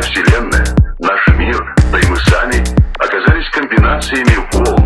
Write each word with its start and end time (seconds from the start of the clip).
Вселенная, 0.00 0.64
наш 0.98 1.26
мир, 1.38 1.74
да 1.90 1.98
и 1.98 2.06
мы 2.06 2.16
сами 2.16 2.62
оказались 2.98 3.48
комбинациями 3.50 4.36
волн, 4.52 4.85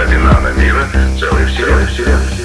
результате 0.00 0.18
наномира 0.18 0.88
целой 1.18 1.46
вселенной. 1.46 2.39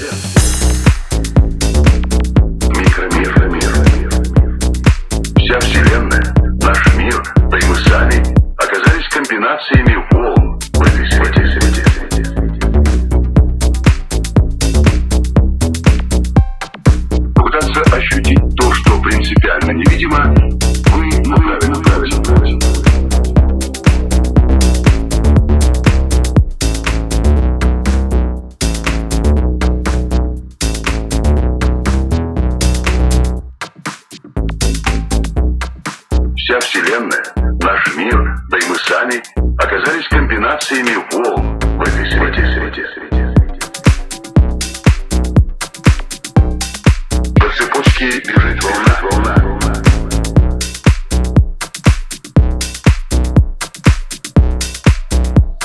вся 36.59 36.59
Вселенная, 36.59 37.23
наш 37.61 37.95
мир, 37.95 38.37
да 38.49 38.57
и 38.57 38.61
мы 38.69 38.75
сами 38.77 39.21
оказались 39.57 40.07
комбинациями 40.07 40.95
волн 41.11 41.59
в 41.59 41.81
этой 41.81 42.05
среде. 42.09 42.43
В 42.43 42.63
этой. 42.63 42.85
По 47.39 47.49
цепочке 47.55 48.19
бежит 48.21 48.63
волна, 48.63 48.95
волна. 49.01 49.35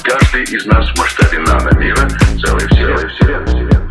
Каждый 0.03 0.43
из 0.45 0.67
нас 0.67 0.91
в 0.91 0.99
масштабе 0.99 1.39
нано-мира 1.39 2.09
целая 2.41 2.69
вселенная. 2.69 3.09
вселенная. 3.09 3.90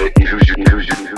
Infusion, 0.00 0.60
infusion. 0.60 1.09